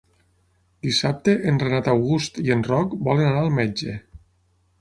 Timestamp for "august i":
1.93-2.57